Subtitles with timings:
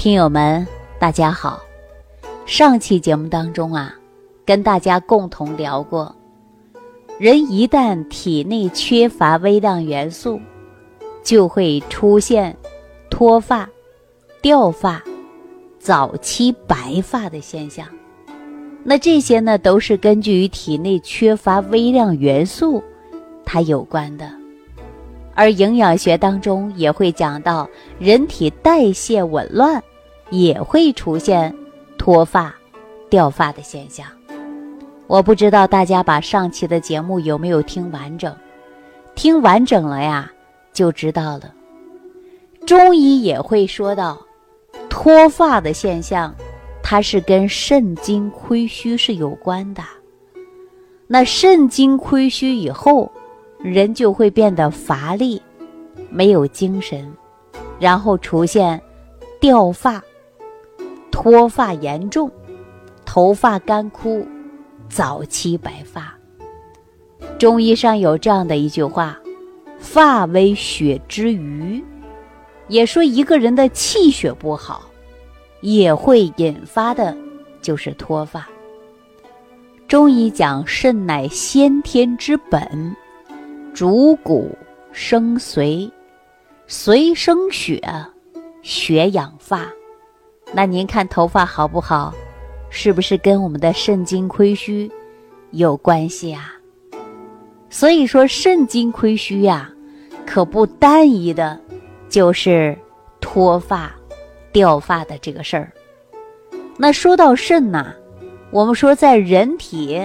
[0.00, 0.66] 听友们，
[0.98, 1.60] 大家好。
[2.46, 3.94] 上期节目当中啊，
[4.46, 6.16] 跟大家共同聊过，
[7.18, 10.40] 人一旦体内缺乏微量元素，
[11.22, 12.56] 就会出现
[13.10, 13.68] 脱发、
[14.40, 15.02] 掉发、
[15.78, 17.86] 早期白发的现象。
[18.82, 22.82] 那这些呢，都是根据于体内缺乏微量元素
[23.44, 24.32] 它有关的。
[25.34, 29.82] 而营养学当中也会讲到，人体代谢紊乱。
[30.30, 31.54] 也会出现
[31.98, 32.54] 脱发、
[33.08, 34.06] 掉发的现象。
[35.06, 38.34] 我不知道大家把上期的节目有没有听完整？
[39.14, 40.30] 听完整了呀，
[40.72, 41.52] 就知道了。
[42.64, 44.18] 中医也会说到，
[44.88, 46.32] 脱发的现象，
[46.82, 49.82] 它是跟肾精亏虚是有关的。
[51.08, 53.10] 那肾精亏虚以后，
[53.58, 55.42] 人就会变得乏力，
[56.08, 57.12] 没有精神，
[57.80, 58.80] 然后出现
[59.40, 60.00] 掉发。
[61.22, 62.30] 脱发严重，
[63.04, 64.26] 头发干枯，
[64.88, 66.14] 早期白发。
[67.38, 69.20] 中医上有这样的一句话
[69.78, 71.84] ：“发为血之余”，
[72.68, 74.80] 也说一个人的气血不好，
[75.60, 77.14] 也会引发的，
[77.60, 78.48] 就是脱发。
[79.86, 82.96] 中医讲肾乃先天之本，
[83.74, 84.56] 主骨
[84.90, 85.90] 生髓，
[86.66, 87.82] 髓生血，
[88.62, 89.70] 血养发。
[90.52, 92.12] 那您看头发好不好，
[92.70, 94.90] 是不是跟我们的肾精亏虚
[95.52, 96.54] 有关系啊？
[97.68, 99.70] 所以说肾精亏虚呀，
[100.26, 101.58] 可不单一的，
[102.08, 102.76] 就是
[103.20, 103.92] 脱发、
[104.50, 105.72] 掉发的这个事儿。
[106.76, 107.94] 那说到肾呐，
[108.50, 110.00] 我们说在人体，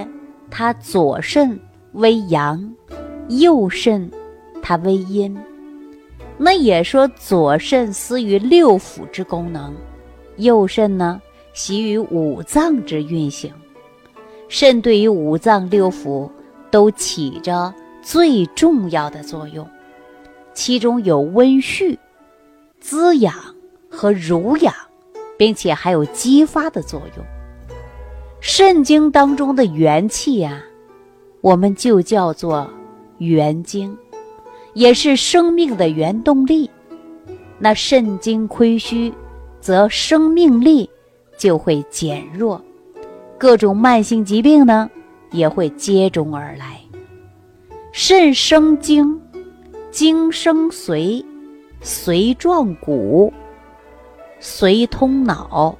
[0.48, 1.58] 它左肾
[1.94, 2.72] 为阳，
[3.28, 4.08] 右肾
[4.62, 5.36] 它为阴。
[6.38, 9.74] 那也说左肾司于六腑之功能。
[10.36, 11.20] 右肾呢，
[11.52, 13.52] 习于五脏之运行，
[14.48, 16.30] 肾对于五脏六腑
[16.70, 19.66] 都起着最重要的作用，
[20.52, 21.96] 其中有温煦、
[22.80, 23.34] 滋养
[23.88, 24.74] 和濡养，
[25.38, 27.24] 并且还有激发的作用。
[28.40, 30.62] 肾经当中的元气呀，
[31.40, 32.68] 我们就叫做
[33.18, 33.96] 元精，
[34.74, 36.70] 也是生命的原动力。
[37.58, 39.12] 那肾精亏虚。
[39.66, 40.88] 则生命力
[41.36, 42.64] 就会减弱，
[43.36, 44.88] 各种慢性疾病呢
[45.32, 46.80] 也会接踵而来。
[47.90, 49.20] 肾生精，
[49.90, 51.20] 精生髓，
[51.82, 53.32] 髓壮骨，
[54.40, 55.76] 髓通脑，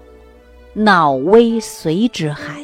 [0.74, 2.60] 脑为髓之海。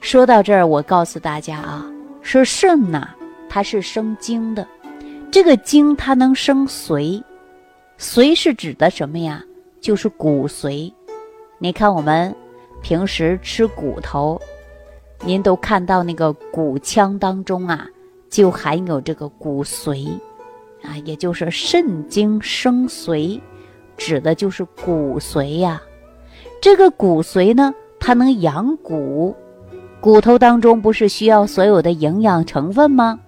[0.00, 1.84] 说到这儿，我告诉大家啊，
[2.22, 3.08] 说肾呐，
[3.48, 4.64] 它是生精的，
[5.32, 7.20] 这个精它能生髓，
[7.98, 9.44] 髓是指的什么呀？
[9.80, 10.92] 就是骨髓，
[11.58, 12.34] 你看我们
[12.82, 14.40] 平时吃骨头，
[15.24, 17.88] 您都看到那个骨腔当中啊，
[18.28, 20.08] 就含有这个骨髓，
[20.82, 23.40] 啊，也就是肾精生髓，
[23.96, 25.80] 指的就是骨髓呀。
[26.60, 29.34] 这个骨髓呢，它能养骨，
[29.98, 33.18] 骨头当中不是需要所有的营养成分吗？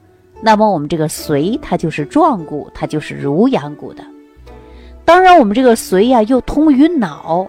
[0.42, 4.04] 那么我们这个髓，它就是壮骨，它就是濡养骨的。
[5.04, 7.46] 当然，我们这个髓呀又通于脑，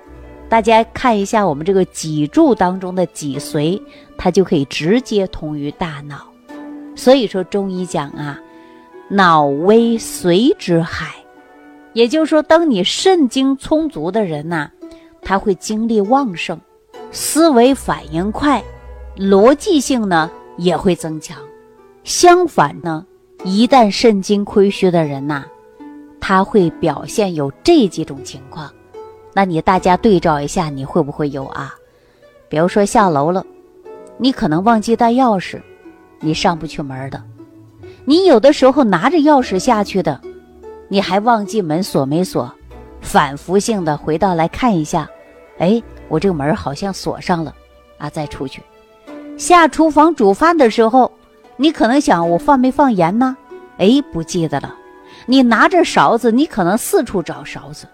[0.50, 3.80] 大家看一下我们这个脊柱当中的脊髓，
[4.18, 6.28] 它就可以直接通于大脑。
[6.96, 8.40] 所以说中医讲啊，
[9.08, 11.14] 脑为髓之海，
[11.94, 14.70] 也就是说，当你肾精充足的人呐，
[15.22, 16.60] 他会精力旺盛，
[17.12, 18.64] 思维反应快，
[19.16, 21.38] 逻辑性呢也会增强。
[22.04, 23.06] 相反呢，
[23.44, 25.46] 一旦肾精亏虚的人呐。
[26.26, 28.72] 他会表现有这几种情况，
[29.34, 31.76] 那你大家对照一下，你会不会有啊？
[32.48, 33.46] 比如说下楼了，
[34.16, 35.62] 你可能忘记带钥匙，
[36.22, 37.22] 你上不去门的。
[38.06, 40.18] 你有的时候拿着钥匙下去的，
[40.88, 42.50] 你还忘记门锁没锁，
[43.02, 45.10] 反复性的回到来看一下，
[45.58, 47.54] 哎，我这个门好像锁上了
[47.98, 48.62] 啊，再出去。
[49.38, 51.12] 下厨房煮饭的时候，
[51.58, 53.36] 你可能想我放没放盐呢？
[53.78, 54.74] 哎，不记得了。
[55.26, 57.88] 你拿着勺子，你可能四处找勺子，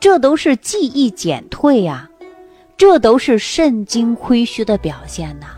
[0.00, 2.08] 这都是记忆减退呀，
[2.76, 5.48] 这都是肾精亏虚的表现呐。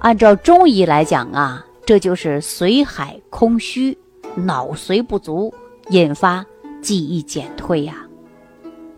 [0.00, 3.96] 按照中医来讲啊，这就是髓海空虚、
[4.34, 5.52] 脑髓不足，
[5.90, 6.44] 引发
[6.82, 7.94] 记忆减退呀。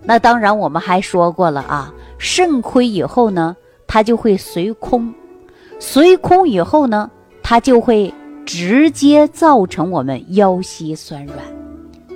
[0.03, 3.55] 那当然，我们还说过了啊，肾亏以后呢，
[3.87, 5.12] 它就会髓空，
[5.79, 7.11] 髓空以后呢，
[7.43, 8.12] 它就会。
[8.46, 11.38] 直接造成我们腰膝酸软。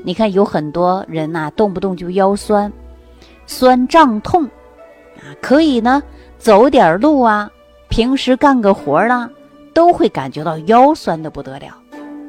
[0.03, 2.73] 你看，有很多人呐，动不动就腰酸，
[3.47, 4.45] 酸胀痛
[5.19, 6.03] 啊，可以呢
[6.39, 7.51] 走点路啊，
[7.91, 9.29] 平时干个活啦，
[9.75, 11.77] 都会感觉到腰酸的不得了。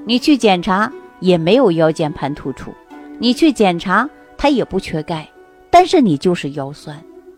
[0.04, 2.74] 你去检查也没有腰间盘突出，
[3.20, 5.30] 你去检查它也不缺钙，
[5.70, 6.98] 但是你就是腰酸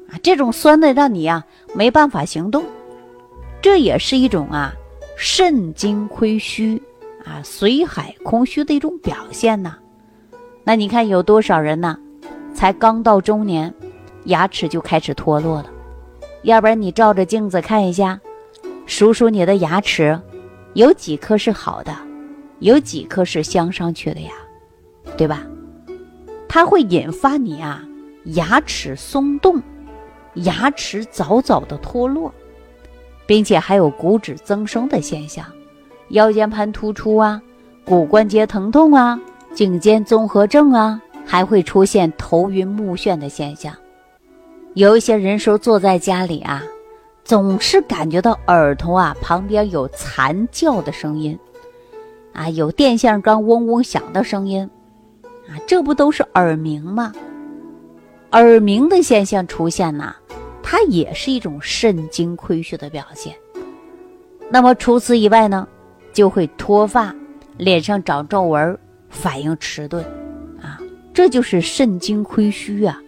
[0.09, 1.43] 啊，这种酸的让你呀
[1.75, 2.63] 没办法行动，
[3.61, 4.73] 这也是一种啊
[5.15, 6.81] 肾精亏虚
[7.23, 9.77] 啊髓海空虚的一种表现呐。
[10.63, 11.97] 那你看有多少人呢？
[12.53, 13.73] 才刚到中年，
[14.25, 15.69] 牙齿就开始脱落了。
[16.43, 18.19] 要不然你照着镜子看一下，
[18.85, 20.19] 数数你的牙齿，
[20.73, 21.95] 有几颗是好的，
[22.59, 24.31] 有几颗是镶上去的呀？
[25.17, 25.43] 对吧？
[26.47, 27.83] 它会引发你啊
[28.25, 29.61] 牙齿松动，
[30.35, 32.33] 牙齿早早的脱落，
[33.25, 35.45] 并且还有骨质增生的现象，
[36.09, 37.41] 腰间盘突出啊，
[37.85, 39.19] 骨关节疼痛啊。
[39.53, 43.71] 颈肩综合症啊，还会出现头晕目眩的现象。
[44.73, 46.63] 有一些人说坐在家里啊，
[47.23, 51.37] 总是感觉到耳朵啊旁边有惨叫的声音，
[52.33, 54.67] 啊，有电线杆嗡嗡响的声音，
[55.47, 57.13] 啊，这不都是耳鸣吗？
[58.31, 60.15] 耳鸣的现象出现呐，
[60.63, 63.35] 它也是一种肾精亏虚的表现。
[64.49, 65.67] 那么除此以外呢，
[66.11, 67.13] 就会脱发，
[67.57, 68.75] 脸上长皱纹。
[69.09, 70.03] 反应迟钝，
[70.59, 70.79] 啊，
[71.13, 72.99] 这就是肾精亏虚啊。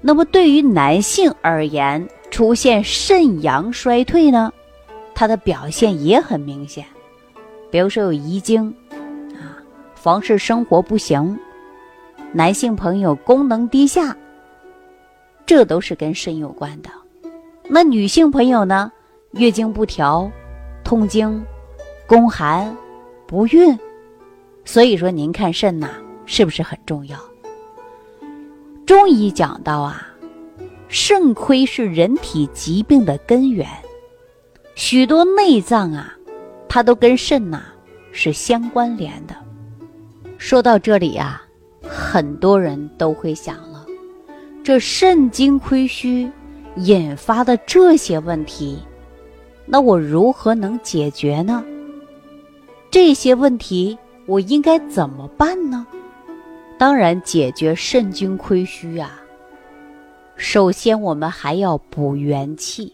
[0.00, 4.52] 那么对于男性而言，出现肾阳衰退呢，
[5.16, 6.86] 它的表现也很明显。
[7.72, 8.72] 比如说有遗精，
[9.34, 9.58] 啊，
[9.96, 11.36] 房事生活不行，
[12.30, 14.16] 男性朋友功能低下，
[15.46, 16.90] 这都是跟肾有关的。
[17.68, 18.90] 那女性朋友呢，
[19.32, 20.30] 月经不调，
[20.84, 21.44] 痛经，
[22.06, 22.76] 宫寒，
[23.26, 23.78] 不孕。
[24.64, 25.90] 所以说，您看肾呐，
[26.26, 27.18] 是不是很重要？
[28.84, 30.08] 中医讲到啊，
[30.88, 33.68] 肾亏是人体疾病的根源，
[34.74, 36.16] 许多内脏啊，
[36.68, 37.62] 它都跟肾呐
[38.12, 39.34] 是相关联的。
[40.38, 41.42] 说到这里啊，
[41.82, 43.75] 很多人都会想了，
[44.66, 46.28] 这肾精亏虚
[46.74, 48.80] 引发的这些问题，
[49.64, 51.64] 那我如何能解决呢？
[52.90, 53.96] 这些问题。
[54.26, 55.86] 我应该怎么办呢？
[56.76, 59.22] 当然，解决肾精亏虚啊，
[60.34, 62.92] 首先我们还要补元气，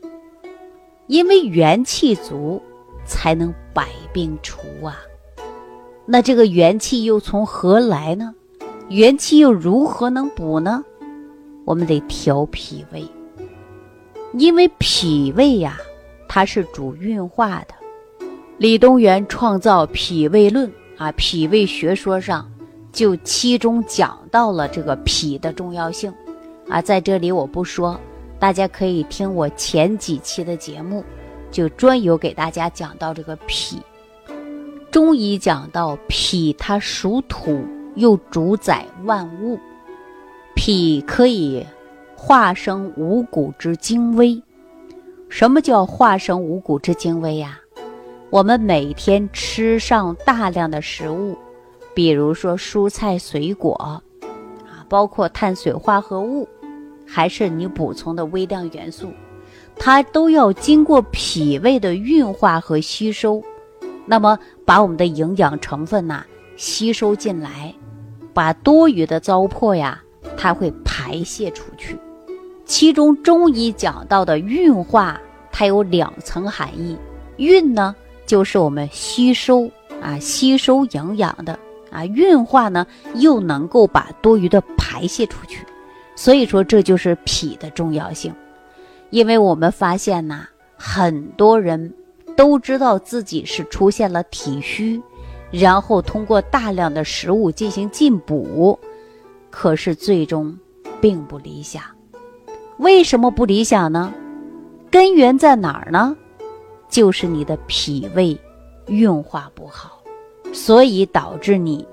[1.07, 2.61] 因为元气足
[3.07, 4.99] 才能百病除啊。
[6.05, 8.35] 那这个元气又从何来呢？
[8.91, 10.85] 元气又如何能补呢？
[11.65, 13.07] 我们得调脾胃，
[14.35, 15.79] 因为脾胃呀，
[16.29, 17.75] 它是主运化的。
[18.59, 20.71] 李东垣创造脾胃论。
[20.99, 22.49] 啊，脾胃学说上
[22.93, 26.13] 就其中讲到了这个脾的重要性，
[26.69, 27.99] 啊，在这里我不说，
[28.39, 31.03] 大家可以听我前几期的节目，
[31.51, 33.81] 就专有给大家讲到这个脾。
[34.93, 37.65] 中医讲到脾，它属土，
[37.97, 39.59] 又主宰万物，
[40.65, 41.67] 脾可以
[42.15, 44.41] 化生五谷之精微。
[45.29, 47.59] 什么叫化生五谷之精微呀？
[48.31, 51.37] 我们每天吃上大量的食物，
[51.93, 54.01] 比如说蔬菜水果，啊，
[54.89, 56.49] 包括碳水化合物，
[57.05, 59.09] 还是你补充的微量元素，
[59.75, 63.43] 它都要经过脾胃的运化和吸收，
[64.07, 67.75] 那么把我们的营养成分呐吸收进来，
[68.33, 70.01] 把多余的糟粕呀，
[70.43, 71.97] 它会排泄出去。
[72.65, 75.21] 其中中医讲到的运化，
[75.53, 76.99] 它有两层含义，
[77.37, 77.95] 运呢。
[78.27, 79.71] 就是我们吸收
[80.01, 81.57] 啊，吸收营养的
[81.91, 82.85] 啊，运化呢
[83.17, 85.65] 又能够把多余的排泄出去，
[86.17, 88.35] 所以说这就是脾的重要性。
[89.11, 90.47] 因为我们发现呐，
[90.77, 91.93] 很多人
[92.35, 95.01] 都知道自己是出现了体虚，
[95.51, 98.79] 然后通过大量的食物进行进补，
[99.53, 100.59] 可是最终
[101.01, 101.81] 并不理想。
[102.79, 104.13] 为什么不理想呢？
[104.91, 106.17] 根源在哪儿呢？
[106.89, 108.37] 就是你的脾胃
[108.87, 110.03] 运化不好，
[110.53, 111.87] 所以导致你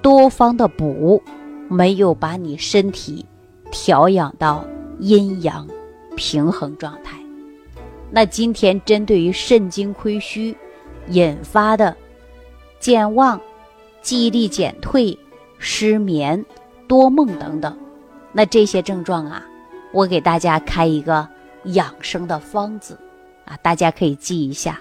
[0.00, 1.22] 多方的补
[1.68, 3.24] 没有把你身体
[3.70, 4.64] 调养到
[4.98, 5.68] 阴阳
[6.16, 7.18] 平衡状态。
[8.10, 10.54] 那今天针对于肾精亏虚
[11.08, 11.96] 引发的
[12.80, 13.40] 健忘、
[14.02, 15.16] 记忆力减退、
[15.58, 16.44] 失眠、
[16.92, 17.74] 多梦等等，
[18.32, 19.42] 那这些症状啊，
[19.92, 21.26] 我给大家开一个
[21.64, 22.98] 养生的方子。
[23.46, 24.78] 啊，大家可以记一下，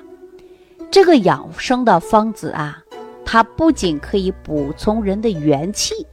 [0.91, 2.83] 这个养生的方子啊，
[3.23, 6.05] 它不仅可以补充人的元气，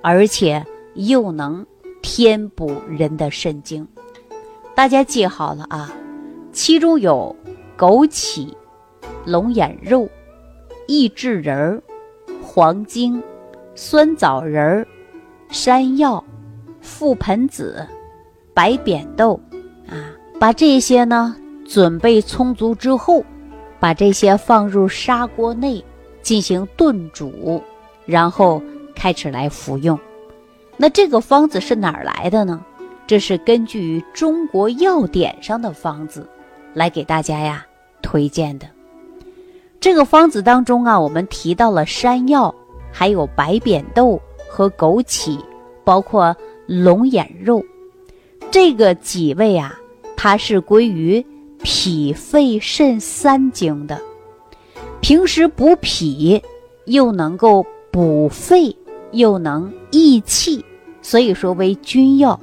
[0.00, 1.66] 而且又能
[2.02, 3.84] 填补人的肾精。
[4.76, 5.92] 大家记好了啊，
[6.52, 7.34] 其中有
[7.76, 8.54] 枸杞、
[9.26, 10.08] 龙眼肉、
[10.86, 11.82] 益智仁儿、
[12.40, 13.20] 黄精、
[13.74, 14.86] 酸枣仁儿、
[15.52, 16.24] 山药、
[16.82, 17.86] 覆盆子、
[18.54, 19.38] 白扁豆
[19.86, 20.10] 啊。
[20.40, 23.22] 把这些呢准备充足之后，
[23.78, 25.84] 把这些放入砂锅内
[26.22, 27.62] 进行炖煮，
[28.06, 28.60] 然后
[28.96, 29.96] 开始来服用。
[30.78, 32.64] 那这个方子是哪儿来的呢？
[33.06, 36.26] 这是根据中国药典上的方子
[36.72, 37.66] 来给大家呀
[38.00, 38.66] 推荐的。
[39.78, 42.54] 这个方子当中啊，我们提到了山药，
[42.90, 44.18] 还有白扁豆
[44.52, 45.38] 和枸杞，
[45.82, 47.64] 包括龙眼肉，
[48.50, 49.74] 这个几味啊，
[50.14, 51.24] 它是归于
[51.62, 53.98] 脾、肺、肾三经的。
[55.00, 56.42] 平时补脾，
[56.84, 58.76] 又能够补肺，
[59.12, 60.62] 又能益气，
[61.00, 62.38] 所以说为君药。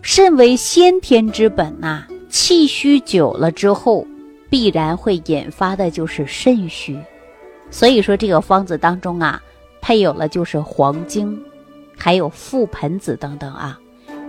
[0.00, 4.06] 肾为先天之本呐，气虚久了之后，
[4.48, 6.98] 必然会引发的就是肾虚。
[7.70, 9.38] 所以说这个方子当中啊，
[9.86, 11.40] 配有了就是黄精，
[11.96, 13.78] 还有覆盆子等等啊，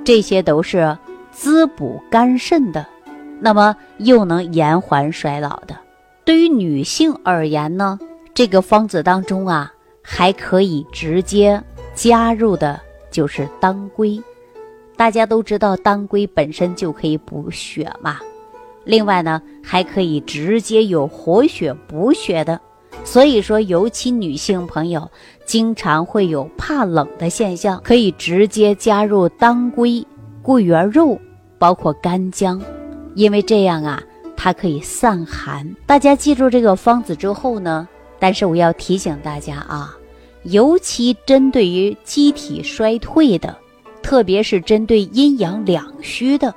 [0.05, 0.95] 这些都是
[1.31, 2.85] 滋补肝肾的，
[3.39, 5.75] 那么又能延缓衰老的。
[6.23, 7.97] 对于女性而言呢，
[8.35, 9.73] 这个方子当中啊，
[10.03, 11.59] 还可以直接
[11.95, 14.21] 加入的就是当归。
[14.95, 18.19] 大家都知道，当归本身就可以补血嘛。
[18.83, 22.61] 另外呢，还可以直接有活血补血的。
[23.07, 25.09] 所以说，尤其女性朋友
[25.45, 30.05] 经常会有怕冷的现象，可以直接加入当归、
[30.41, 31.17] 桂圆肉，
[31.57, 32.61] 包括干姜，
[33.15, 34.03] 因为这样啊，
[34.35, 35.73] 它可以散寒。
[35.85, 37.87] 大家记住这个方子之后呢，
[38.19, 39.95] 但是我要提醒大家啊，
[40.43, 43.55] 尤其针对于机体衰退的。
[44.03, 46.49] 特别是针对阴阳两虚的，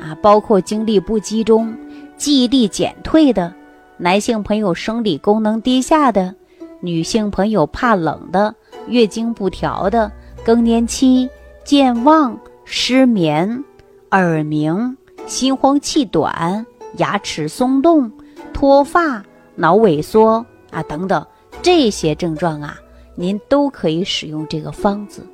[0.00, 1.76] 啊，包括精力不集中、
[2.16, 3.52] 记忆力减退的，
[4.00, 6.32] 男性朋友生理功能低下的，
[6.80, 8.54] 女性朋友怕冷的，
[8.86, 10.10] 月经不调的，
[10.44, 11.28] 更年期、
[11.64, 13.64] 健忘、失眠、
[14.12, 16.64] 耳鸣、心慌气短、
[16.98, 18.08] 牙齿松动、
[18.52, 19.20] 脱发、
[19.56, 21.26] 脑萎缩啊等等
[21.60, 22.78] 这些症状啊，
[23.16, 25.26] 您都可以使用这个方子。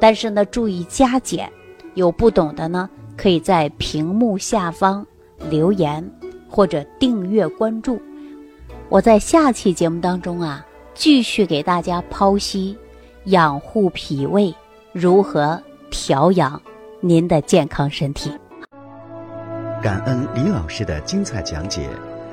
[0.00, 1.48] 但是呢，注意加减，
[1.94, 5.06] 有不懂的呢，可以在屏幕下方
[5.48, 6.04] 留言
[6.48, 8.00] 或者订阅关注。
[8.88, 10.64] 我在下期节目当中啊，
[10.94, 12.76] 继续给大家剖析
[13.24, 14.54] 养护脾胃，
[14.92, 16.60] 如何调养
[17.00, 18.32] 您的健康身体。
[19.82, 21.88] 感恩李老师的精彩讲解。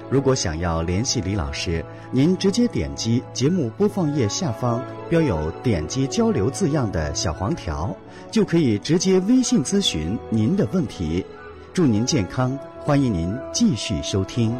[0.08, 4.80] 如果想要联系李老师，您直接点击节目播放页下方
[5.10, 7.94] 标有“点击交流”字样的小黄条，
[8.30, 11.26] 就可以直接微信咨询您的问题。
[11.74, 14.56] 祝您健康，欢迎您继续收听。